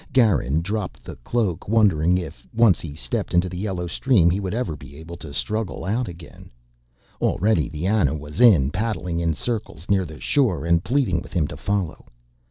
Garin 0.11 0.61
dropped 0.63 1.03
the 1.03 1.15
cloak, 1.17 1.67
wondering 1.67 2.17
if, 2.17 2.47
once 2.55 2.79
he 2.79 2.95
stepped 2.95 3.35
into 3.35 3.47
the 3.47 3.57
yellow 3.59 3.85
stream, 3.85 4.31
he 4.31 4.39
would 4.39 4.55
ever 4.55 4.75
be 4.75 4.97
able 4.97 5.15
to 5.17 5.31
struggle 5.31 5.85
out 5.85 6.07
again. 6.07 6.49
Already 7.21 7.69
the 7.69 7.85
Ana 7.85 8.15
was 8.15 8.41
in, 8.41 8.71
paddling 8.71 9.19
in 9.19 9.35
circles 9.35 9.85
near 9.91 10.03
the 10.05 10.19
shore 10.19 10.65
and 10.65 10.83
pleading 10.83 11.21
with 11.21 11.33
him 11.33 11.45
to 11.45 11.55
follow. 11.55 12.07